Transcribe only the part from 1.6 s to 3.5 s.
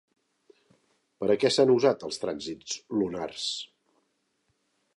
usat els trànsits lunars?